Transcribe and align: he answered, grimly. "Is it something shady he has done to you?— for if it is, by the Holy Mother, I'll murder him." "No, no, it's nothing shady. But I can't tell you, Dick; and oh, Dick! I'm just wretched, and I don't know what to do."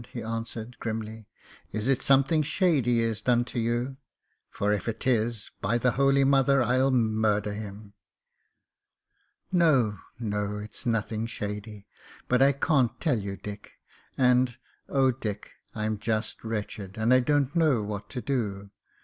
he 0.13 0.23
answered, 0.23 0.79
grimly. 0.79 1.27
"Is 1.71 1.87
it 1.87 2.01
something 2.01 2.41
shady 2.41 2.95
he 2.95 3.01
has 3.03 3.21
done 3.21 3.45
to 3.45 3.59
you?— 3.59 3.97
for 4.49 4.71
if 4.73 4.87
it 4.89 5.05
is, 5.05 5.51
by 5.61 5.77
the 5.77 5.91
Holy 5.91 6.23
Mother, 6.23 6.63
I'll 6.63 6.89
murder 6.89 7.53
him." 7.53 7.93
"No, 9.51 9.99
no, 10.17 10.57
it's 10.57 10.87
nothing 10.87 11.27
shady. 11.27 11.85
But 12.27 12.41
I 12.41 12.51
can't 12.51 12.99
tell 12.99 13.19
you, 13.19 13.37
Dick; 13.37 13.73
and 14.17 14.57
oh, 14.89 15.11
Dick! 15.11 15.51
I'm 15.75 15.99
just 15.99 16.43
wretched, 16.43 16.97
and 16.97 17.13
I 17.13 17.19
don't 17.19 17.55
know 17.55 17.83
what 17.83 18.09
to 18.09 18.21
do." 18.21 18.71